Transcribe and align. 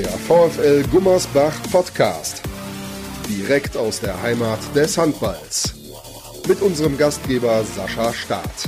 Der 0.00 0.08
VfL 0.08 0.82
Gummersbach 0.90 1.52
Podcast. 1.70 2.40
Direkt 3.28 3.76
aus 3.76 4.00
der 4.00 4.22
Heimat 4.22 4.58
des 4.74 4.96
Handballs. 4.96 5.74
Mit 6.48 6.62
unserem 6.62 6.96
Gastgeber 6.96 7.62
Sascha 7.64 8.10
Staat. 8.14 8.66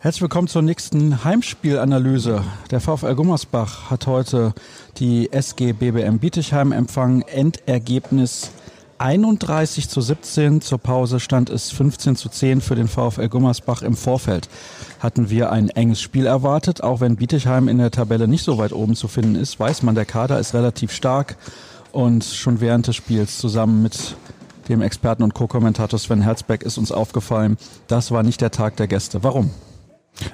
Herzlich 0.00 0.22
willkommen 0.22 0.48
zur 0.48 0.62
nächsten 0.62 1.22
Heimspielanalyse. 1.22 2.42
Der 2.72 2.80
VfL 2.80 3.14
Gummersbach 3.14 3.92
hat 3.92 4.08
heute 4.08 4.54
die 4.96 5.30
SG 5.30 5.72
BBM 5.72 6.18
Bietigheim 6.18 6.72
empfangen. 6.72 7.22
Endergebnis 7.22 8.50
31 9.02 9.88
zu 9.88 10.00
17. 10.00 10.60
Zur 10.60 10.78
Pause 10.78 11.18
stand 11.18 11.50
es 11.50 11.72
15 11.72 12.14
zu 12.14 12.28
10 12.28 12.60
für 12.60 12.76
den 12.76 12.86
VfL 12.86 13.28
Gummersbach. 13.28 13.82
Im 13.82 13.96
Vorfeld 13.96 14.48
hatten 15.00 15.28
wir 15.28 15.50
ein 15.50 15.70
enges 15.70 16.00
Spiel 16.00 16.24
erwartet. 16.24 16.84
Auch 16.84 17.00
wenn 17.00 17.16
Bietigheim 17.16 17.66
in 17.66 17.78
der 17.78 17.90
Tabelle 17.90 18.28
nicht 18.28 18.44
so 18.44 18.58
weit 18.58 18.72
oben 18.72 18.94
zu 18.94 19.08
finden 19.08 19.34
ist, 19.34 19.58
weiß 19.58 19.82
man, 19.82 19.96
der 19.96 20.04
Kader 20.04 20.38
ist 20.38 20.54
relativ 20.54 20.92
stark. 20.92 21.36
Und 21.90 22.22
schon 22.22 22.60
während 22.60 22.86
des 22.86 22.94
Spiels 22.94 23.38
zusammen 23.38 23.82
mit 23.82 24.14
dem 24.68 24.82
Experten 24.82 25.24
und 25.24 25.34
Co-Kommentator 25.34 25.98
Sven 25.98 26.22
Herzberg 26.22 26.62
ist 26.62 26.78
uns 26.78 26.92
aufgefallen, 26.92 27.58
das 27.88 28.12
war 28.12 28.22
nicht 28.22 28.40
der 28.40 28.52
Tag 28.52 28.76
der 28.76 28.86
Gäste. 28.86 29.24
Warum? 29.24 29.50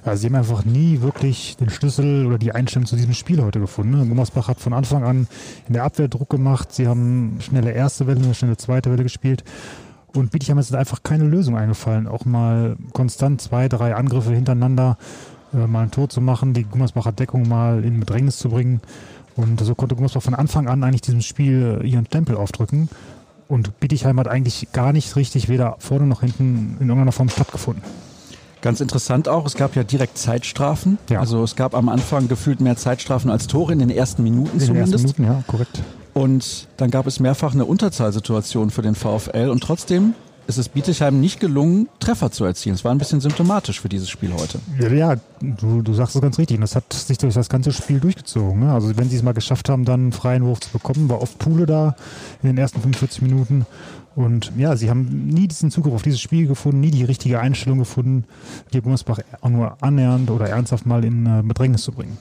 Also 0.04 0.20
sie 0.20 0.26
haben 0.26 0.34
einfach 0.34 0.64
nie 0.64 1.00
wirklich 1.00 1.56
den 1.56 1.70
Schlüssel 1.70 2.26
oder 2.26 2.38
die 2.38 2.52
Einstellung 2.52 2.86
zu 2.86 2.96
diesem 2.96 3.14
Spiel 3.14 3.42
heute 3.42 3.60
gefunden. 3.60 3.98
Ne? 3.98 4.06
Gummersbach 4.06 4.48
hat 4.48 4.60
von 4.60 4.72
Anfang 4.72 5.04
an 5.04 5.28
in 5.66 5.74
der 5.74 5.84
Abwehr 5.84 6.08
Druck 6.08 6.30
gemacht. 6.30 6.72
Sie 6.72 6.88
haben 6.88 7.38
schnelle 7.40 7.72
erste 7.72 8.06
Welle, 8.06 8.20
eine 8.22 8.34
schnelle 8.34 8.56
zweite 8.56 8.90
Welle 8.90 9.02
gespielt. 9.02 9.44
Und 10.14 10.30
Bietigheim 10.30 10.58
ist 10.58 10.74
einfach 10.74 11.02
keine 11.02 11.24
Lösung 11.24 11.56
eingefallen. 11.56 12.08
Auch 12.08 12.24
mal 12.24 12.76
konstant 12.92 13.40
zwei, 13.40 13.68
drei 13.68 13.94
Angriffe 13.94 14.34
hintereinander 14.34 14.98
äh, 15.54 15.66
mal 15.66 15.84
ein 15.84 15.90
Tor 15.90 16.08
zu 16.08 16.20
machen, 16.20 16.54
die 16.54 16.64
Gummersbacher 16.64 17.12
Deckung 17.12 17.48
mal 17.48 17.84
in 17.84 18.00
Bedrängnis 18.00 18.38
zu 18.38 18.48
bringen. 18.48 18.80
Und 19.36 19.60
so 19.60 19.74
konnte 19.74 19.94
Gummersbach 19.94 20.22
von 20.22 20.34
Anfang 20.34 20.66
an 20.66 20.82
eigentlich 20.82 21.02
diesem 21.02 21.20
Spiel 21.20 21.80
ihren 21.84 22.06
Stempel 22.06 22.36
aufdrücken. 22.36 22.88
Und 23.46 23.80
Bietigheim 23.80 24.18
hat 24.18 24.28
eigentlich 24.28 24.68
gar 24.72 24.92
nicht 24.92 25.14
richtig 25.16 25.48
weder 25.48 25.76
vorne 25.78 26.06
noch 26.06 26.20
hinten 26.20 26.76
in 26.80 26.88
irgendeiner 26.88 27.12
Form 27.12 27.28
stattgefunden. 27.28 27.82
Ganz 28.60 28.80
interessant 28.80 29.28
auch, 29.28 29.46
es 29.46 29.54
gab 29.54 29.76
ja 29.76 29.84
direkt 29.84 30.18
Zeitstrafen. 30.18 30.98
Ja. 31.10 31.20
Also 31.20 31.42
es 31.42 31.54
gab 31.54 31.74
am 31.74 31.88
Anfang 31.88 32.28
gefühlt 32.28 32.60
mehr 32.60 32.76
Zeitstrafen 32.76 33.30
als 33.30 33.46
Tore 33.46 33.72
in 33.72 33.78
den 33.78 33.90
ersten 33.90 34.22
Minuten 34.22 34.58
in 34.58 34.66
zumindest. 34.66 35.04
Den 35.04 35.06
ersten 35.06 35.22
Minuten, 35.22 35.38
ja, 35.40 35.44
korrekt. 35.46 35.82
Und 36.14 36.66
dann 36.76 36.90
gab 36.90 37.06
es 37.06 37.20
mehrfach 37.20 37.54
eine 37.54 37.64
Unterzahlsituation 37.64 38.70
für 38.70 38.82
den 38.82 38.96
VfL 38.96 39.50
und 39.50 39.62
trotzdem 39.62 40.14
ist 40.48 40.56
es 40.56 40.70
Bietigheim 40.70 41.20
nicht 41.20 41.40
gelungen, 41.40 41.88
Treffer 42.00 42.30
zu 42.30 42.42
erzielen. 42.46 42.74
Es 42.74 42.82
war 42.82 42.90
ein 42.90 42.98
bisschen 42.98 43.20
symptomatisch 43.20 43.80
für 43.82 43.90
dieses 43.90 44.08
Spiel 44.08 44.32
heute. 44.32 44.58
Ja, 44.96 45.16
du, 45.42 45.82
du 45.82 45.92
sagst 45.92 46.16
es 46.16 46.22
ganz 46.22 46.38
richtig. 46.38 46.56
Und 46.56 46.62
das 46.62 46.74
hat 46.74 46.90
sich 46.90 47.18
durch 47.18 47.34
das 47.34 47.50
ganze 47.50 47.70
Spiel 47.70 48.00
durchgezogen. 48.00 48.60
Ne? 48.60 48.72
Also 48.72 48.96
wenn 48.96 49.10
sie 49.10 49.16
es 49.16 49.22
mal 49.22 49.34
geschafft 49.34 49.68
haben, 49.68 49.84
dann 49.84 50.00
einen 50.00 50.12
freien 50.12 50.44
Wurf 50.44 50.60
zu 50.60 50.70
bekommen, 50.70 51.10
war 51.10 51.20
oft 51.20 51.38
Pule 51.38 51.66
da 51.66 51.96
in 52.42 52.48
den 52.48 52.56
ersten 52.56 52.80
45 52.80 53.20
Minuten. 53.20 53.66
Und 54.16 54.50
ja, 54.56 54.74
sie 54.74 54.88
haben 54.88 55.28
nie 55.28 55.48
diesen 55.48 55.70
Zugriff 55.70 55.92
auf 55.92 56.02
dieses 56.02 56.20
Spiel 56.20 56.46
gefunden, 56.46 56.80
nie 56.80 56.90
die 56.90 57.04
richtige 57.04 57.40
Einstellung 57.40 57.78
gefunden, 57.78 58.24
hier 58.72 58.80
Gummersbach 58.80 59.18
auch 59.42 59.50
nur 59.50 59.76
annähernd 59.82 60.30
oder 60.30 60.48
ernsthaft 60.48 60.86
mal 60.86 61.04
in 61.04 61.26
äh, 61.26 61.42
Bedrängnis 61.44 61.82
zu 61.82 61.92
bringen. 61.92 62.16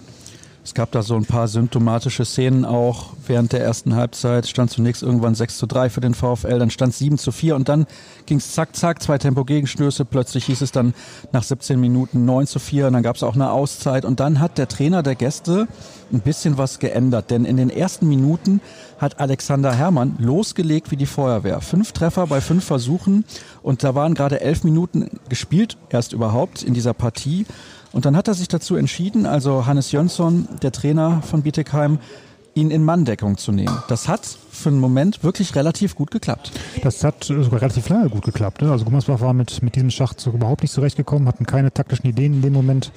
Es 0.68 0.74
gab 0.74 0.92
da 0.92 1.02
so 1.02 1.16
ein 1.16 1.24
paar 1.24 1.48
symptomatische 1.48 2.26
Szenen 2.26 2.66
auch 2.66 3.12
während 3.26 3.54
der 3.54 3.62
ersten 3.62 3.96
Halbzeit. 3.96 4.48
Stand 4.48 4.70
zunächst 4.70 5.02
irgendwann 5.02 5.34
6 5.34 5.60
zu 5.60 5.66
3 5.66 5.90
für 5.90 6.02
den 6.02 6.14
VfL, 6.14 6.60
dann 6.60 6.72
stand 6.72 6.94
7 6.94 7.18
zu 7.18 7.32
4 7.32 7.56
und 7.56 7.70
dann 7.70 7.86
ging 8.26 8.40
es 8.40 8.52
zack, 8.52 8.76
zack, 8.76 9.02
zwei 9.02 9.18
Tempo-Gegenstöße. 9.18 10.04
Plötzlich 10.04 10.44
hieß 10.44 10.60
es 10.60 10.74
dann 10.74 10.94
nach 11.32 11.44
17 11.44 11.80
Minuten 11.80 12.26
9 12.26 12.48
zu 12.48 12.60
4 12.60 12.88
und 12.88 12.94
dann 12.94 13.02
gab 13.02 13.16
es 13.16 13.24
auch 13.24 13.36
eine 13.36 13.50
Auszeit. 13.50 14.04
Und 14.04 14.20
dann 14.20 14.42
hat 14.42 14.58
der 14.58 14.68
Trainer 14.68 15.04
der 15.04 15.16
Gäste 15.16 15.70
ein 16.12 16.20
bisschen 16.20 16.58
was 16.58 16.80
geändert, 16.80 17.32
denn 17.32 17.46
in 17.46 17.56
den 17.56 17.70
ersten 17.70 18.10
Minuten 18.10 18.60
hat 19.00 19.22
Alexander 19.22 19.74
Herrmann 19.74 20.18
losgelegt 20.20 20.92
wie 20.92 20.98
die 20.98 21.06
Feuerwehr. 21.06 21.62
Fünf 21.62 21.94
Treffer 21.94 22.28
bei 22.28 22.42
fünf 22.42 22.66
Versuchen 22.66 23.24
und 23.64 23.86
da 23.86 23.96
waren 23.96 24.16
gerade 24.16 24.42
elf 24.42 24.66
Minuten 24.66 25.12
gespielt, 25.30 25.78
erst 25.90 26.12
überhaupt 26.12 26.62
in 26.62 26.74
dieser 26.74 26.94
Partie. 26.94 27.46
Und 27.98 28.06
dann 28.06 28.16
hat 28.16 28.28
er 28.28 28.36
sich 28.36 28.48
dazu 28.48 28.76
entschieden, 28.76 29.26
also 29.26 29.66
Hannes 29.66 29.92
Jönsson, 29.92 30.48
der 30.62 30.72
Trainer 30.72 31.24
von 31.24 31.42
Bietigheim, 31.42 31.98
ihn 32.54 32.70
in 32.70 32.86
Manndeckung 32.86 33.38
zu 33.38 33.52
nehmen. 33.52 33.76
Das 33.88 34.08
hat 34.08 34.24
für 34.52 34.70
einen 34.70 34.80
Moment 34.80 35.24
wirklich 35.24 35.56
relativ 35.56 35.96
gut 35.96 36.12
geklappt. 36.12 36.52
Das 36.84 37.04
hat 37.04 37.24
sogar 37.24 37.60
relativ 37.60 37.90
lange 37.90 38.10
gut 38.10 38.24
geklappt. 38.24 38.62
Ne? 38.62 38.70
Also 38.70 38.86
Gummersbach 38.86 39.20
war 39.20 39.34
mit, 39.34 39.64
mit 39.64 39.76
diesem 39.76 39.90
Schachzug 39.90 40.36
überhaupt 40.36 40.62
nicht 40.62 40.74
zurechtgekommen, 40.74 41.28
hatten 41.28 41.48
keine 41.48 41.74
taktischen 41.74 42.06
Ideen 42.06 42.34
in 42.36 42.42
dem 42.44 42.54
Moment, 42.54 42.92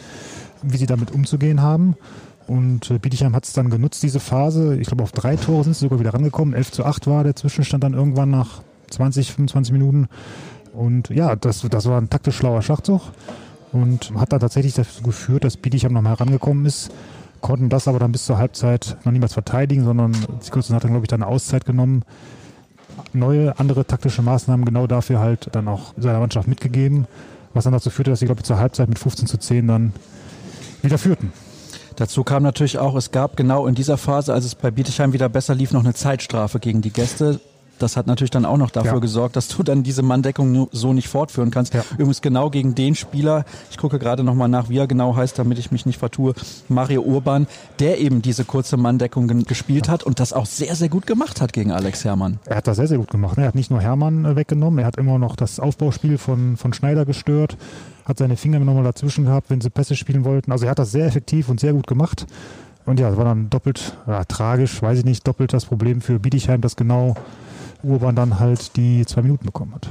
wie 0.60 0.76
sie 0.76 0.84
damit 0.84 1.12
umzugehen 1.12 1.62
haben. 1.62 1.96
Und 2.46 2.90
äh, 2.90 2.98
Bietigheim 2.98 3.34
hat 3.34 3.46
es 3.46 3.54
dann 3.54 3.70
genutzt, 3.70 4.02
diese 4.02 4.20
Phase. 4.20 4.76
Ich 4.76 4.88
glaube, 4.88 5.02
auf 5.02 5.12
drei 5.12 5.36
Tore 5.36 5.64
sind 5.64 5.76
sie 5.76 5.80
sogar 5.86 5.98
wieder 5.98 6.12
rangekommen. 6.12 6.52
11 6.52 6.72
zu 6.72 6.84
8 6.84 7.06
war 7.06 7.24
der 7.24 7.36
Zwischenstand 7.36 7.84
dann 7.84 7.94
irgendwann 7.94 8.30
nach 8.30 8.60
20, 8.90 9.32
25 9.32 9.72
Minuten. 9.72 10.08
Und 10.74 11.08
ja, 11.08 11.36
das, 11.36 11.66
das 11.70 11.86
war 11.86 11.98
ein 11.98 12.10
taktisch 12.10 12.36
schlauer 12.36 12.60
Schachzug 12.60 13.00
und 13.72 14.12
hat 14.16 14.32
dann 14.32 14.40
tatsächlich 14.40 14.74
dazu 14.74 15.02
geführt, 15.02 15.44
dass 15.44 15.56
Bietigheim 15.56 15.92
nochmal 15.92 16.12
herangekommen 16.12 16.66
ist, 16.66 16.90
konnten 17.40 17.68
das 17.68 17.88
aber 17.88 17.98
dann 17.98 18.12
bis 18.12 18.26
zur 18.26 18.38
Halbzeit 18.38 18.96
noch 19.04 19.12
niemals 19.12 19.32
verteidigen, 19.32 19.84
sondern 19.84 20.14
Sikulson 20.40 20.76
hat 20.76 20.84
dann, 20.84 20.90
glaube 20.90 21.04
ich, 21.04 21.08
dann 21.08 21.22
eine 21.22 21.30
Auszeit 21.30 21.64
genommen, 21.64 22.04
neue, 23.12 23.58
andere 23.58 23.86
taktische 23.86 24.22
Maßnahmen 24.22 24.64
genau 24.64 24.86
dafür 24.86 25.20
halt 25.20 25.48
dann 25.52 25.68
auch 25.68 25.94
seiner 25.96 26.20
Mannschaft 26.20 26.48
mitgegeben, 26.48 27.06
was 27.54 27.64
dann 27.64 27.72
dazu 27.72 27.90
führte, 27.90 28.10
dass 28.10 28.20
sie, 28.20 28.26
glaube 28.26 28.40
ich, 28.40 28.46
zur 28.46 28.58
Halbzeit 28.58 28.88
mit 28.88 28.98
15 28.98 29.26
zu 29.26 29.38
10 29.38 29.66
dann 29.66 29.92
wieder 30.82 30.98
führten. 30.98 31.32
Dazu 31.96 32.24
kam 32.24 32.42
natürlich 32.42 32.78
auch, 32.78 32.94
es 32.94 33.10
gab 33.10 33.36
genau 33.36 33.66
in 33.66 33.74
dieser 33.74 33.98
Phase, 33.98 34.32
als 34.32 34.44
es 34.44 34.54
bei 34.54 34.70
Bietigheim 34.70 35.12
wieder 35.12 35.28
besser 35.28 35.54
lief, 35.54 35.72
noch 35.72 35.84
eine 35.84 35.94
Zeitstrafe 35.94 36.58
gegen 36.58 36.80
die 36.80 36.92
Gäste 36.92 37.40
das 37.82 37.96
hat 37.96 38.06
natürlich 38.06 38.30
dann 38.30 38.44
auch 38.44 38.56
noch 38.56 38.70
dafür 38.70 38.94
ja. 38.94 38.98
gesorgt, 38.98 39.36
dass 39.36 39.48
du 39.48 39.62
dann 39.62 39.82
diese 39.82 40.02
Manndeckung 40.02 40.68
so 40.72 40.92
nicht 40.92 41.08
fortführen 41.08 41.50
kannst. 41.50 41.74
Ja. 41.74 41.84
Übrigens 41.92 42.20
genau 42.20 42.50
gegen 42.50 42.74
den 42.74 42.94
Spieler, 42.94 43.44
ich 43.70 43.78
gucke 43.78 43.98
gerade 43.98 44.24
nochmal 44.24 44.48
nach, 44.48 44.68
wie 44.68 44.78
er 44.78 44.86
genau 44.86 45.16
heißt, 45.16 45.38
damit 45.38 45.58
ich 45.58 45.70
mich 45.70 45.86
nicht 45.86 45.98
vertue, 45.98 46.34
Mario 46.68 47.02
Urban, 47.02 47.46
der 47.78 47.98
eben 47.98 48.22
diese 48.22 48.44
kurze 48.44 48.76
Manndeckung 48.76 49.44
gespielt 49.44 49.86
ja. 49.86 49.92
hat 49.92 50.02
und 50.02 50.20
das 50.20 50.32
auch 50.32 50.46
sehr, 50.46 50.74
sehr 50.74 50.88
gut 50.88 51.06
gemacht 51.06 51.40
hat 51.40 51.52
gegen 51.52 51.72
Alex 51.72 52.04
Herrmann. 52.04 52.38
Er 52.46 52.56
hat 52.56 52.66
das 52.66 52.76
sehr, 52.76 52.88
sehr 52.88 52.98
gut 52.98 53.10
gemacht. 53.10 53.38
Er 53.38 53.46
hat 53.46 53.54
nicht 53.54 53.70
nur 53.70 53.80
Herrmann 53.80 54.24
äh, 54.24 54.36
weggenommen, 54.36 54.78
er 54.78 54.86
hat 54.86 54.96
immer 54.96 55.18
noch 55.18 55.36
das 55.36 55.60
Aufbauspiel 55.60 56.18
von, 56.18 56.56
von 56.56 56.72
Schneider 56.72 57.04
gestört, 57.04 57.56
hat 58.04 58.18
seine 58.18 58.36
Finger 58.36 58.58
nochmal 58.60 58.84
dazwischen 58.84 59.24
gehabt, 59.24 59.50
wenn 59.50 59.60
sie 59.60 59.70
Pässe 59.70 59.96
spielen 59.96 60.24
wollten. 60.24 60.52
Also 60.52 60.66
er 60.66 60.72
hat 60.72 60.78
das 60.78 60.92
sehr 60.92 61.06
effektiv 61.06 61.48
und 61.48 61.60
sehr 61.60 61.72
gut 61.72 61.86
gemacht. 61.86 62.26
Und 62.86 62.98
ja, 62.98 63.10
es 63.10 63.16
war 63.16 63.24
dann 63.24 63.50
doppelt 63.50 63.96
ja, 64.06 64.24
tragisch, 64.24 64.82
weiß 64.82 64.98
ich 64.98 65.04
nicht, 65.04 65.26
doppelt 65.26 65.52
das 65.52 65.66
Problem 65.66 66.00
für 66.00 66.18
Bietigheim, 66.18 66.60
das 66.60 66.76
genau 66.76 67.14
Urban 67.82 68.14
dann 68.14 68.38
halt 68.38 68.76
die 68.76 69.04
zwei 69.06 69.22
Minuten 69.22 69.46
bekommen 69.46 69.74
hat. 69.74 69.88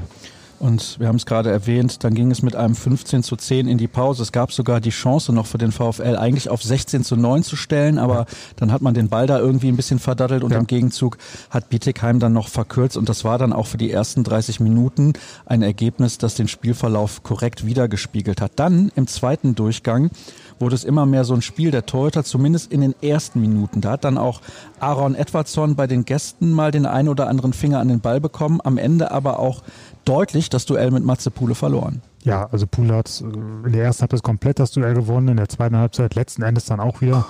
Und 0.60 1.00
wir 1.00 1.08
haben 1.08 1.16
es 1.16 1.26
gerade 1.26 1.50
erwähnt, 1.50 2.04
dann 2.04 2.14
ging 2.14 2.32
es 2.32 2.42
mit 2.42 2.56
einem 2.56 2.76
15 2.76 3.24
zu 3.24 3.38
10 3.38 3.68
in 3.68 3.78
die 3.78 3.88
Pause. 3.88 4.24
Es 4.24 4.34
gab 4.34 4.52
sogar 4.52 4.82
die 4.82 4.90
Chance 4.90 5.32
noch 5.32 5.46
für 5.46 5.58
den 5.58 5.72
VfL 5.72 6.18
eigentlich 6.18 6.50
auf 6.50 6.62
16 6.62 7.06
zu 7.06 7.16
9 7.16 7.44
zu 7.44 7.56
stellen, 7.56 7.98
aber 7.98 8.26
dann 8.58 8.72
hat 8.72 8.82
man 8.82 8.94
den 8.94 9.08
Ball 9.08 9.26
da 9.26 9.40
irgendwie 9.40 9.70
ein 9.70 9.78
bisschen 9.78 10.00
verdattelt 10.00 10.44
und 10.44 10.52
ja. 10.52 10.60
im 10.60 10.68
Gegenzug 10.68 11.18
hat 11.50 11.70
Bietigheim 11.70 12.20
dann 12.20 12.34
noch 12.34 12.50
verkürzt 12.50 12.98
und 12.98 13.08
das 13.08 13.24
war 13.24 13.38
dann 13.38 13.54
auch 13.54 13.68
für 13.68 13.78
die 13.78 13.90
ersten 13.90 14.26
30 14.26 14.60
Minuten 14.60 15.14
ein 15.46 15.62
Ergebnis, 15.62 16.18
das 16.18 16.36
den 16.36 16.50
Spielverlauf 16.50 17.24
korrekt 17.24 17.66
wiedergespiegelt 17.66 18.42
hat. 18.42 18.52
Dann 18.58 18.92
im 18.96 19.08
zweiten 19.08 19.56
Durchgang 19.56 20.12
wurde 20.60 20.76
es 20.76 20.84
immer 20.84 21.06
mehr 21.06 21.24
so 21.24 21.34
ein 21.34 21.42
Spiel 21.42 21.72
der 21.72 21.86
Torhüter, 21.86 22.26
zumindest 22.26 22.72
in 22.72 22.82
den 22.82 22.96
ersten 23.02 23.40
Minuten. 23.40 23.80
Da 23.80 23.92
hat 23.92 24.04
dann 24.04 24.18
auch 24.18 24.42
Aaron 24.82 25.16
Edwardson 25.16 25.76
bei 25.76 25.88
den 25.88 26.04
Gästen 26.04 26.52
mal 26.52 26.72
den 26.72 26.86
einen 26.86 27.08
oder 27.08 27.28
anderen 27.28 27.54
Finger 27.54 27.80
an 27.80 27.88
den 27.88 28.02
Ball 28.02 28.20
bekommen, 28.20 28.60
am 28.62 28.78
Ende 28.78 29.12
aber 29.12 29.40
auch 29.40 29.64
deutlich 30.06 30.49
das 30.50 30.66
Duell 30.66 30.92
mit 30.92 31.04
Matze 31.04 31.32
Pule 31.32 31.56
verloren. 31.56 32.02
Ja, 32.24 32.48
also 32.52 32.68
Pule 32.68 32.96
hat 32.96 33.22
äh, 33.22 33.68
in 33.68 33.72
der 33.72 33.84
ersten 33.84 34.02
Halbzeit 34.02 34.24
komplett 34.24 34.60
das 34.60 34.72
Duell 34.72 34.94
gewonnen, 34.94 35.30
in 35.30 35.38
der 35.38 35.50
zweiten 35.50 35.78
Halbzeit 35.78 36.16
letzten 36.16 36.42
Endes 36.44 36.66
dann 36.66 36.80
auch 36.80 37.02
wieder. 37.02 37.26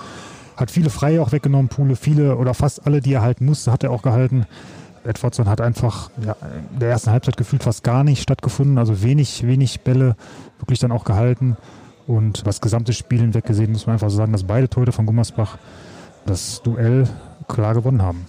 Hat 0.56 0.70
viele 0.70 0.90
Freie 0.90 1.22
auch 1.22 1.32
weggenommen, 1.32 1.68
Pule, 1.68 1.96
viele 1.96 2.36
oder 2.36 2.54
fast 2.54 2.86
alle, 2.86 3.00
die 3.00 3.14
er 3.14 3.22
halten 3.22 3.46
musste, 3.46 3.72
hat 3.72 3.82
er 3.82 3.90
auch 3.90 4.02
gehalten. 4.02 4.46
Edwardson 5.04 5.48
hat 5.48 5.60
einfach 5.60 6.10
ja, 6.24 6.36
in 6.72 6.78
der 6.78 6.90
ersten 6.90 7.10
Halbzeit 7.10 7.36
gefühlt 7.36 7.62
fast 7.62 7.82
gar 7.82 8.04
nicht 8.04 8.22
stattgefunden, 8.22 8.76
also 8.76 9.02
wenig, 9.02 9.46
wenig 9.46 9.80
Bälle 9.80 10.16
wirklich 10.58 10.78
dann 10.78 10.92
auch 10.92 11.04
gehalten. 11.04 11.56
Und 12.06 12.46
das 12.46 12.60
gesamte 12.60 12.92
Spiel 12.92 13.20
hinweg 13.20 13.44
gesehen 13.44 13.72
muss 13.72 13.86
man 13.86 13.94
einfach 13.94 14.10
sagen, 14.10 14.32
dass 14.32 14.44
beide 14.44 14.68
Torhüter 14.68 14.92
von 14.92 15.06
Gummersbach 15.06 15.58
das 16.26 16.60
Duell 16.62 17.08
klar 17.48 17.74
gewonnen 17.74 18.02
haben. 18.02 18.26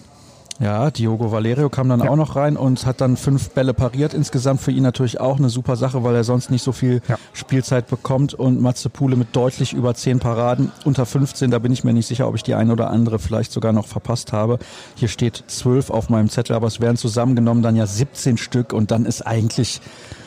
Ja, 0.61 0.91
Diogo 0.91 1.31
Valerio 1.31 1.69
kam 1.69 1.89
dann 1.89 2.01
ja. 2.01 2.09
auch 2.11 2.15
noch 2.15 2.35
rein 2.35 2.55
und 2.55 2.85
hat 2.85 3.01
dann 3.01 3.17
fünf 3.17 3.49
Bälle 3.49 3.73
pariert. 3.73 4.13
Insgesamt 4.13 4.61
für 4.61 4.71
ihn 4.71 4.83
natürlich 4.83 5.19
auch 5.19 5.39
eine 5.39 5.49
super 5.49 5.75
Sache, 5.75 6.03
weil 6.03 6.15
er 6.15 6.23
sonst 6.23 6.51
nicht 6.51 6.61
so 6.61 6.71
viel 6.71 7.01
ja. 7.07 7.17
Spielzeit 7.33 7.87
bekommt. 7.87 8.35
Und 8.35 8.61
Matze 8.61 8.89
Pule 8.89 9.15
mit 9.15 9.35
deutlich 9.35 9.73
über 9.73 9.95
zehn 9.95 10.19
Paraden, 10.19 10.71
unter 10.85 11.07
15, 11.07 11.49
da 11.49 11.57
bin 11.57 11.71
ich 11.71 11.83
mir 11.83 11.93
nicht 11.93 12.05
sicher, 12.05 12.27
ob 12.27 12.35
ich 12.35 12.43
die 12.43 12.53
eine 12.53 12.71
oder 12.73 12.91
andere 12.91 13.17
vielleicht 13.17 13.51
sogar 13.51 13.73
noch 13.73 13.87
verpasst 13.87 14.33
habe. 14.33 14.59
Hier 14.93 15.07
steht 15.07 15.43
zwölf 15.47 15.89
auf 15.89 16.09
meinem 16.09 16.29
Zettel, 16.29 16.55
aber 16.55 16.67
es 16.67 16.79
werden 16.79 16.97
zusammengenommen 16.97 17.63
dann 17.63 17.75
ja 17.75 17.87
17 17.87 18.37
Stück 18.37 18.71
und 18.71 18.91
dann 18.91 19.05
ist 19.05 19.25
eigentlich 19.25 19.81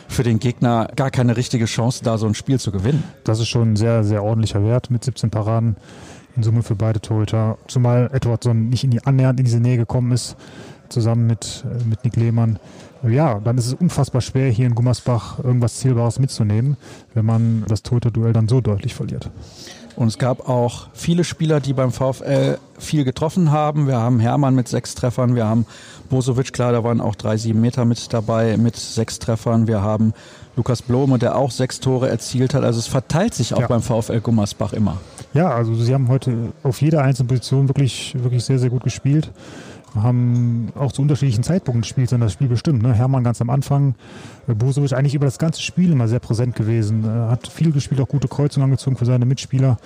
für 0.09 0.25
den 0.25 0.41
Gegner 0.41 0.89
gar 0.97 1.13
keine 1.13 1.37
richtige 1.37 1.67
Chance, 1.67 2.03
da 2.03 2.19
so 2.19 2.27
ein 2.27 2.35
Spiel 2.35 2.59
zu 2.59 2.73
gewinnen. 2.73 3.05
Das 3.23 3.39
ist 3.39 3.49
schon 3.49 3.73
ein 3.73 3.77
sehr, 3.77 4.03
sehr 4.03 4.25
ordentlicher 4.25 4.65
Wert 4.65 4.91
mit 4.91 5.05
17 5.05 5.31
Paraden 5.31 5.77
in 6.37 6.43
Summe 6.43 6.63
für 6.63 6.75
beide 6.75 7.01
Torhüter. 7.01 7.59
Zumal 7.67 8.11
Edwardson 8.13 8.69
nicht 8.69 8.85
in 8.85 8.91
die 8.91 9.05
annähernd 9.05 9.39
in 9.39 9.45
diese 9.45 9.61
Nähe 9.61 9.77
gekommen 9.77 10.13
ist, 10.13 10.37
zusammen 10.89 11.27
mit, 11.27 11.65
äh, 11.65 11.85
mit 11.85 12.05
Nick 12.05 12.17
Lehmann. 12.17 12.59
Ja, 13.07 13.39
dann 13.41 13.59
ist 13.59 13.67
es 13.67 13.75
unfassbar 13.75 14.23
schwer, 14.23 14.51
hier 14.51 14.67
in 14.67 14.75
Gummersbach 14.75 15.39
irgendwas 15.39 15.77
Zielbares 15.77 16.19
mitzunehmen, 16.19 16.77
wenn 17.13 17.27
man 17.27 17.65
das 17.69 17.83
Torhüter-Duell 17.83 18.33
dann 18.33 18.49
so 18.49 18.61
deutlich 18.63 18.95
verliert. 18.95 19.31
Und 19.96 20.08
es 20.08 20.19
gab 20.19 20.49
auch 20.49 20.88
viele 20.93 21.25
Spieler, 21.25 21.61
die 21.61 21.73
beim 21.73 21.93
VfL 21.93 22.58
viel 22.79 23.05
getroffen 23.05 23.50
haben. 23.52 23.87
Wir 23.87 23.99
haben 23.99 24.19
Hermann 24.19 24.55
mit 24.55 24.69
sechs 24.69 24.94
Treffern, 24.94 25.35
wir 25.35 25.46
haben 25.46 25.67
Bosovic, 26.11 26.52
klar, 26.52 26.73
da 26.73 26.85
waren 26.85 27.00
auch 27.00 27.14
drei, 27.14 27.37
sieben 27.37 27.61
Meter 27.61 27.85
mit 27.85 28.12
dabei 28.12 28.56
mit 28.56 28.76
sechs 28.76 29.19
Treffern. 29.19 29.67
Wir 29.67 29.82
haben 29.82 30.12
Lukas 30.56 30.82
Blome, 30.82 31.19
der 31.19 31.37
auch 31.37 31.50
sechs 31.50 31.81
Tore 31.81 32.08
erzielt 32.08 32.55
hat. 32.55 32.64
Also 32.64 32.79
es 32.79 32.87
verteilt 32.87 33.35
sich 33.35 33.55
auch 33.55 33.61
ja. 33.61 33.67
beim 33.67 33.82
VfL 33.82 34.20
Gummersbach 34.20 34.73
immer. 34.73 34.99
Ja, 35.32 35.50
also 35.50 35.75
sie 35.75 35.94
haben 35.94 36.08
heute 36.08 36.52
auf 36.62 36.81
jeder 36.81 37.02
einzelnen 37.02 37.29
Position 37.29 37.69
wirklich, 37.69 38.14
wirklich 38.19 38.44
sehr, 38.44 38.58
sehr 38.58 38.70
gut 38.70 38.85
gespielt 38.85 39.31
haben 39.94 40.69
auch 40.75 40.93
zu 40.93 41.02
unterschiedlichen 41.02 41.43
Zeitpunkten 41.43 41.82
gespielt, 41.82 42.11
sondern 42.11 42.26
das 42.26 42.32
Spiel 42.32 42.49
bestimmt. 42.49 42.82
Ne? 42.82 42.94
Hermann 42.94 43.25
ganz 43.25 43.41
am 43.41 43.50
Anfang, 43.50 43.94
äh, 44.49 44.55
Busovic 44.55 44.93
eigentlich 44.93 45.14
über 45.14 45.26
das 45.26 45.38
ganze 45.38 45.62
Spiel 45.62 45.93
immer 45.93 46.08
sehr 46.08 46.20
präsent 46.20 46.56
gewesen. 46.56 47.05
Er 47.05 47.31
hat 47.31 47.46
viel 47.46 47.73
gespielt, 47.73 48.00
auch 48.00 48.08
gute 48.08 48.29
Kreuzungen 48.29 48.64
angezogen 48.64 48.96
für 48.96 49.05
seine 49.05 49.26
Mitspieler. 49.26 49.76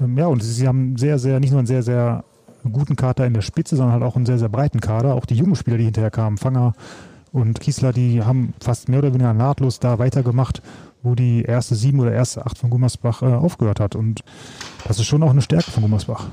Ähm, 0.00 0.16
ja, 0.16 0.26
und 0.26 0.42
sie 0.42 0.66
haben 0.66 0.96
sehr, 0.96 1.18
sehr, 1.18 1.40
nicht 1.40 1.50
nur 1.50 1.58
einen 1.58 1.66
sehr, 1.66 1.82
sehr 1.82 2.24
guten 2.70 2.96
Kader 2.96 3.26
in 3.26 3.34
der 3.34 3.42
Spitze, 3.42 3.76
sondern 3.76 3.94
halt 3.94 4.02
auch 4.02 4.16
einen 4.16 4.26
sehr, 4.26 4.38
sehr 4.38 4.48
breiten 4.48 4.80
Kader. 4.80 5.14
Auch 5.14 5.26
die 5.26 5.36
jungen 5.36 5.56
Spieler, 5.56 5.78
die 5.78 5.84
hinterher 5.84 6.10
kamen, 6.10 6.38
Fanger 6.38 6.74
und 7.32 7.60
Kiesler, 7.60 7.92
die 7.92 8.22
haben 8.22 8.54
fast 8.60 8.88
mehr 8.88 8.98
oder 8.98 9.14
weniger 9.14 9.32
nahtlos 9.32 9.78
da 9.78 9.98
weitergemacht, 9.98 10.62
wo 11.02 11.14
die 11.14 11.42
erste 11.42 11.74
sieben 11.74 12.00
oder 12.00 12.12
erste 12.12 12.44
acht 12.44 12.58
von 12.58 12.70
Gummersbach 12.70 13.22
äh, 13.22 13.26
aufgehört 13.26 13.80
hat. 13.80 13.94
Und 13.94 14.22
das 14.86 14.98
ist 14.98 15.06
schon 15.06 15.22
auch 15.22 15.30
eine 15.30 15.42
Stärke 15.42 15.70
von 15.70 15.82
Gummersbach. 15.82 16.26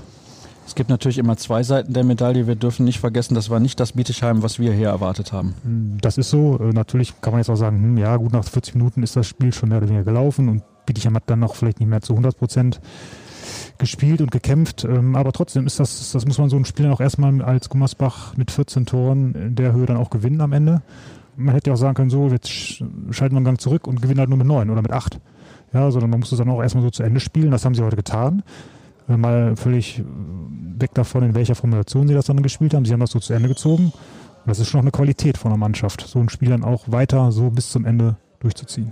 Es 0.68 0.76
gibt 0.76 0.90
natürlich 0.90 1.18
immer 1.18 1.38
zwei 1.38 1.64
Seiten 1.64 1.94
der 1.94 2.04
Medaille. 2.04 2.46
Wir 2.46 2.56
dürfen 2.56 2.84
nicht 2.84 3.00
vergessen, 3.00 3.36
das 3.36 3.50
war 3.50 3.62
nicht 3.62 3.80
das 3.80 3.94
Bietigheim, 3.94 4.44
was 4.44 4.60
wir 4.60 4.74
hier 4.74 4.90
erwartet 4.90 5.32
haben. 5.32 5.56
Das 6.02 6.18
ist 6.18 6.30
so. 6.30 6.60
Äh, 6.60 6.74
natürlich 6.74 7.22
kann 7.22 7.32
man 7.32 7.40
jetzt 7.40 7.50
auch 7.50 7.56
sagen, 7.56 7.82
hm, 7.82 7.98
ja 7.98 8.18
gut, 8.18 8.34
nach 8.34 8.44
40 8.44 8.76
Minuten 8.76 9.02
ist 9.02 9.16
das 9.16 9.26
Spiel 9.26 9.54
schon 9.54 9.70
mehr 9.70 9.78
oder 9.78 9.88
weniger 9.88 10.04
gelaufen 10.04 10.50
und 10.50 10.64
Bietigheim 10.86 11.16
hat 11.16 11.24
dann 11.28 11.40
noch 11.40 11.56
vielleicht 11.56 11.80
nicht 11.80 11.88
mehr 11.88 12.02
zu 12.02 12.14
100 12.14 12.38
Prozent 12.38 12.82
gespielt 13.78 14.20
und 14.20 14.30
gekämpft. 14.30 14.84
Ähm, 14.84 15.16
aber 15.16 15.32
trotzdem 15.32 15.66
ist 15.68 15.80
das, 15.80 16.12
das 16.12 16.26
muss 16.26 16.38
man 16.38 16.50
so 16.50 16.58
ein 16.58 16.66
Spiel 16.66 16.90
auch 16.90 17.00
erstmal 17.00 17.42
als 17.42 17.70
Gummersbach 17.70 18.36
mit 18.36 18.52
14 18.52 18.86
Toren 18.86 19.36
in 19.36 19.56
der 19.56 19.72
Höhe 19.72 19.86
dann 19.86 19.98
auch 19.98 20.10
gewinnen 20.10 20.42
am 20.42 20.52
Ende. 20.52 20.82
Man 21.38 21.56
hätte 21.56 21.70
ja 21.70 21.76
auch 21.76 21.80
sagen 21.80 21.96
können, 21.96 22.10
so, 22.10 22.28
jetzt 22.28 22.50
schalten 22.50 23.36
wir 23.36 23.38
einen 23.38 23.46
Gang 23.46 23.62
zurück 23.62 23.88
und 23.88 24.02
gewinnen 24.02 24.20
halt 24.20 24.30
nur 24.30 24.38
mit 24.38 24.48
9 24.48 24.70
oder 24.70 24.82
mit 24.82 24.92
8. 24.92 25.18
Ja, 25.74 25.92
sondern 25.92 26.10
man 26.10 26.20
muss 26.20 26.32
es 26.32 26.38
dann 26.38 26.50
auch 26.50 26.62
erstmal 26.62 26.84
so 26.84 26.90
zu 26.90 27.04
Ende 27.04 27.22
spielen. 27.22 27.52
Das 27.52 27.64
haben 27.64 27.74
sie 27.74 27.84
heute 27.84 27.96
getan 27.96 28.44
mal 29.16 29.56
völlig 29.56 30.04
weg 30.80 30.94
davon, 30.94 31.24
in 31.24 31.36
welcher 31.36 31.56
Formulation 31.56 32.08
sie 32.08 32.14
das 32.14 32.26
dann 32.26 32.44
gespielt 32.44 32.74
haben. 32.74 32.86
Sie 32.86 32.94
haben 32.94 33.00
das 33.00 33.12
so 33.12 33.20
zu 33.20 33.34
Ende 33.34 33.48
gezogen. 33.48 33.86
Und 33.86 34.48
das 34.48 34.60
ist 34.60 34.68
schon 34.68 34.80
noch 34.80 34.84
eine 34.84 34.92
Qualität 34.92 35.38
von 35.38 35.52
der 35.52 35.58
Mannschaft, 35.58 36.06
so 36.08 36.20
ein 36.20 36.30
Spiel 36.30 36.50
dann 36.50 36.64
auch 36.64 36.84
weiter 36.88 37.32
so 37.32 37.50
bis 37.50 37.72
zum 37.72 37.86
Ende 37.86 38.18
durchzuziehen. 38.40 38.92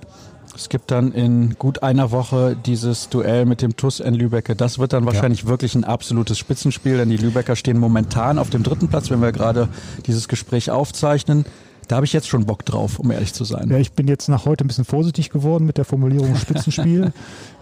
Es 0.55 0.69
gibt 0.69 0.89
dann 0.91 1.11
in 1.11 1.55
gut 1.59 1.83
einer 1.83 2.11
Woche 2.11 2.55
dieses 2.55 3.09
Duell 3.09 3.45
mit 3.45 3.61
dem 3.61 3.75
TUS 3.75 3.99
in 3.99 4.13
Lübecke. 4.13 4.55
Das 4.55 4.79
wird 4.79 4.93
dann 4.93 5.05
wahrscheinlich 5.05 5.43
ja. 5.43 5.47
wirklich 5.47 5.75
ein 5.75 5.83
absolutes 5.83 6.37
Spitzenspiel, 6.37 6.97
denn 6.97 7.09
die 7.09 7.17
Lübecker 7.17 7.57
stehen 7.57 7.77
momentan 7.77 8.39
auf 8.39 8.49
dem 8.49 8.63
dritten 8.63 8.87
Platz, 8.87 9.09
wenn 9.09 9.21
wir 9.21 9.33
gerade 9.33 9.67
dieses 10.05 10.29
Gespräch 10.29 10.71
aufzeichnen. 10.71 11.45
Da 11.87 11.97
habe 11.97 12.05
ich 12.05 12.13
jetzt 12.13 12.27
schon 12.27 12.45
Bock 12.45 12.65
drauf, 12.65 12.99
um 12.99 13.11
ehrlich 13.11 13.33
zu 13.33 13.43
sein. 13.43 13.69
Ja, 13.69 13.77
ich 13.77 13.91
bin 13.93 14.07
jetzt 14.07 14.27
nach 14.27 14.45
heute 14.45 14.65
ein 14.65 14.67
bisschen 14.67 14.85
vorsichtig 14.85 15.29
geworden 15.29 15.65
mit 15.65 15.77
der 15.77 15.85
Formulierung 15.85 16.35
Spitzenspiel 16.35 17.13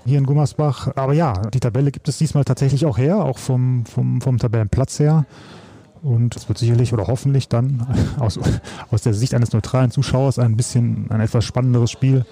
hier 0.05 0.17
in 0.17 0.25
Gummersbach. 0.25 0.95
Aber 0.95 1.13
ja, 1.13 1.33
die 1.53 1.59
Tabelle 1.59 1.91
gibt 1.91 2.07
es 2.07 2.17
diesmal 2.17 2.45
tatsächlich 2.45 2.85
auch 2.85 2.97
her, 2.97 3.23
auch 3.23 3.37
vom, 3.37 3.85
vom, 3.85 4.21
vom 4.21 4.37
Tabellenplatz 4.37 4.99
her. 4.99 5.25
Und 6.01 6.35
es 6.35 6.49
wird 6.49 6.57
sicherlich 6.57 6.93
oder 6.93 7.07
hoffentlich 7.07 7.47
dann 7.47 7.87
aus, 8.19 8.39
aus 8.91 9.01
der 9.01 9.13
Sicht 9.13 9.33
eines 9.33 9.53
neutralen 9.53 9.91
Zuschauers 9.91 10.39
ein 10.39 10.57
bisschen 10.57 11.09
ein 11.09 11.21
etwas 11.21 11.45
spannenderes 11.45 11.91
Spiel. 11.91 12.25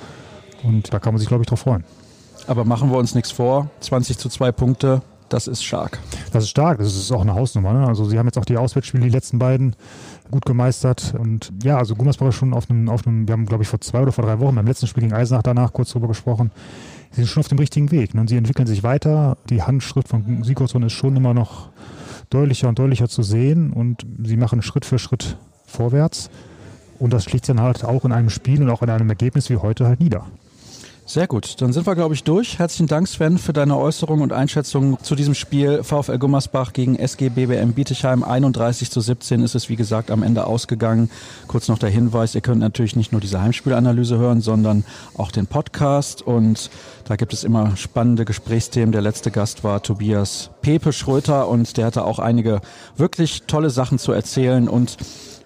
Und 0.64 0.94
da 0.94 1.00
kann 1.00 1.14
man 1.14 1.20
sich, 1.20 1.28
glaube 1.28 1.44
ich, 1.44 1.48
drauf 1.48 1.62
freuen. 1.62 1.84
Aber 2.48 2.66
machen 2.66 2.92
wir 2.92 2.98
uns 2.98 3.16
nichts 3.16 3.32
vor. 3.32 3.70
20 3.82 4.18
zu 4.18 4.30
2 4.30 4.52
Punkte, 4.52 5.02
das 5.30 5.48
ist 5.48 5.64
stark. 5.64 6.00
Das 6.32 6.44
ist 6.46 6.50
stark, 6.50 6.78
das 6.78 6.96
ist 6.96 7.12
auch 7.12 7.22
eine 7.22 7.36
Hausnummer. 7.36 7.74
Ne? 7.74 7.86
Also 7.86 8.06
sie 8.06 8.18
haben 8.18 8.26
jetzt 8.26 8.38
auch 8.38 8.46
die 8.46 8.56
Auswärtsspiele, 8.56 9.04
die 9.04 9.10
letzten 9.10 9.38
beiden, 9.38 9.76
gut 10.32 10.46
gemeistert. 10.46 11.14
Und 11.18 11.52
ja, 11.62 11.78
also 11.78 11.96
Gummersbach 11.96 12.30
ist 12.30 12.36
schon 12.36 12.54
auf 12.54 12.70
einem, 12.70 12.90
auf 12.90 13.06
einem, 13.06 13.28
wir 13.28 13.34
haben, 13.34 13.46
glaube 13.46 13.64
ich, 13.64 13.70
vor 13.70 13.82
zwei 13.82 14.02
oder 14.02 14.14
vor 14.14 14.26
drei 14.26 14.40
Wochen 14.40 14.56
beim 14.56 14.66
letzten 14.66 14.88
Spiel 14.88 15.04
gegen 15.04 15.14
Eisenach 15.14 15.44
danach 15.44 15.74
kurz 15.74 15.92
drüber 15.92 16.08
gesprochen. 16.08 16.52
Sie 17.12 17.22
sind 17.22 17.28
schon 17.28 17.42
auf 17.42 17.50
dem 17.50 17.60
richtigen 17.60 17.92
Weg. 17.92 18.14
Ne? 18.14 18.26
Sie 18.28 18.38
entwickeln 18.38 18.66
sich 18.66 18.82
weiter. 18.84 19.38
Die 19.50 19.62
Handschrift 19.62 20.08
von 20.08 20.44
Sigurdsson 20.44 20.84
ist 20.84 20.94
schon 20.94 21.18
immer 21.18 21.34
noch 21.34 21.70
deutlicher 22.30 22.70
und 22.70 22.80
deutlicher 22.80 23.10
zu 23.10 23.24
sehen. 23.24 23.74
Und 23.74 24.06
sie 24.24 24.38
machen 24.38 24.62
Schritt 24.62 24.86
für 24.86 25.00
Schritt 25.00 25.38
vorwärts. 25.66 26.30
Und 26.98 27.12
das 27.12 27.26
schlägt 27.26 27.50
dann 27.50 27.60
halt 27.60 27.84
auch 27.84 28.06
in 28.06 28.14
einem 28.14 28.30
Spiel 28.30 28.62
und 28.62 28.70
auch 28.70 28.84
in 28.84 28.90
einem 28.90 29.10
Ergebnis 29.10 29.50
wie 29.50 29.58
heute 29.58 29.86
halt 29.86 30.00
nieder. 30.00 30.26
Sehr 31.12 31.28
gut, 31.28 31.62
dann 31.62 31.74
sind 31.74 31.86
wir, 31.86 31.96
glaube 31.96 32.16
ich, 32.16 32.24
durch. 32.24 32.58
Herzlichen 32.58 32.88
Dank, 32.88 33.06
Sven, 33.06 33.38
für 33.38 33.52
deine 33.52 33.76
Äußerung 33.76 34.22
und 34.22 34.32
Einschätzung 34.32 34.98
zu 35.04 35.14
diesem 35.14 35.36
Spiel 35.36 35.84
VfL 35.84 36.18
Gummersbach 36.18 36.72
gegen 36.72 36.96
SG 36.96 37.28
BBM 37.28 37.74
Bietigheim. 37.74 38.24
31 38.24 38.90
zu 38.90 39.02
17 39.02 39.44
ist 39.44 39.54
es, 39.54 39.68
wie 39.68 39.76
gesagt, 39.76 40.10
am 40.10 40.24
Ende 40.24 40.48
ausgegangen. 40.48 41.12
Kurz 41.48 41.68
noch 41.68 41.80
der 41.80 41.90
Hinweis, 41.90 42.34
ihr 42.34 42.40
könnt 42.40 42.62
natürlich 42.62 42.96
nicht 42.96 43.12
nur 43.12 43.20
diese 43.20 43.42
Heimspielanalyse 43.42 44.18
hören, 44.20 44.40
sondern 44.40 44.86
auch 45.18 45.32
den 45.32 45.48
Podcast. 45.48 46.22
Und 46.22 46.70
da 47.04 47.18
gibt 47.18 47.34
es 47.34 47.44
immer 47.44 47.76
spannende 47.76 48.24
Gesprächsthemen. 48.24 48.94
Der 48.94 49.02
letzte 49.02 49.32
Gast 49.32 49.66
war 49.66 49.84
Tobias 49.84 50.52
Pepe 50.62 50.94
Schröter 50.94 51.50
und 51.50 51.76
der 51.76 51.88
hatte 51.88 52.06
auch 52.06 52.20
einige 52.20 52.62
wirklich 52.96 53.44
tolle 53.48 53.70
Sachen 53.70 54.00
zu 54.00 54.14
erzählen. 54.14 54.70
Und 54.70 54.96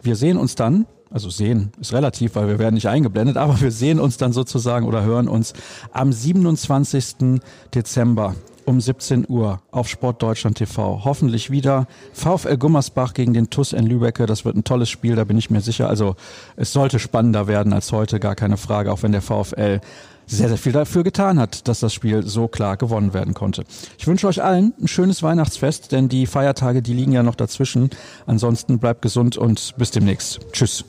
wir 0.04 0.16
sehen 0.16 0.38
uns 0.38 0.54
dann 0.54 0.86
also 1.16 1.30
sehen 1.30 1.72
ist 1.80 1.94
relativ, 1.94 2.36
weil 2.36 2.50
wir 2.50 2.60
werden 2.60 2.76
nicht 2.76 2.90
eingeblendet, 2.90 3.38
aber 3.38 3.62
wir 3.62 3.72
sehen 3.72 4.02
uns 4.02 4.18
dann 4.18 4.34
sozusagen 4.34 4.86
oder 4.86 5.04
hören 5.04 5.30
uns 5.30 5.54
am 5.94 6.12
27. 6.12 7.40
Dezember 7.74 8.36
um 8.66 8.82
17 8.82 9.26
Uhr 9.30 9.62
auf 9.72 9.88
Sportdeutschland 9.88 10.58
TV. 10.58 11.06
Hoffentlich 11.06 11.52
wieder 11.52 11.88
VfL 12.12 12.58
Gummersbach 12.58 13.14
gegen 13.14 13.34
den 13.34 13.50
TUS 13.50 13.72
in 13.72 13.86
Lübecke. 13.88 14.26
Das 14.26 14.44
wird 14.44 14.58
ein 14.58 14.66
tolles 14.66 14.90
Spiel, 14.90 15.16
da 15.16 15.24
bin 15.24 15.38
ich 15.38 15.50
mir 15.50 15.62
sicher. 15.62 15.88
Also 15.88 16.18
es 16.58 16.74
sollte 16.74 17.00
spannender 17.00 17.48
werden 17.48 17.72
als 17.72 17.94
heute, 17.94 18.20
gar 18.20 18.36
keine 18.36 18.58
Frage, 18.58 18.92
auch 18.92 19.02
wenn 19.02 19.14
der 19.14 19.22
VfL 19.22 19.80
sehr, 20.26 20.50
sehr 20.50 20.58
viel 20.58 20.74
dafür 20.74 21.04
getan 21.04 21.40
hat, 21.40 21.70
dass 21.70 21.80
das 21.80 21.94
Spiel 21.94 22.24
so 22.24 22.50
klar 22.50 22.76
gewonnen 22.76 23.14
werden 23.14 23.34
konnte. 23.34 23.64
Ich 23.98 24.06
wünsche 24.06 24.28
euch 24.28 24.44
allen 24.44 24.74
ein 24.82 24.90
schönes 24.90 25.24
Weihnachtsfest, 25.24 25.94
denn 25.94 26.10
die 26.10 26.26
Feiertage, 26.26 26.82
die 26.82 26.94
liegen 26.94 27.14
ja 27.14 27.24
noch 27.24 27.36
dazwischen. 27.36 27.90
Ansonsten 28.26 28.80
bleibt 28.80 29.02
gesund 29.02 29.38
und 29.38 29.76
bis 29.78 29.92
demnächst. 29.92 30.42
Tschüss. 30.52 30.84